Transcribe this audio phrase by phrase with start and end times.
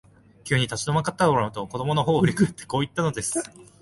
[0.43, 3.37] 急に立ち止まったかと思うと、子供のほうを振り返って、こう言ったのです。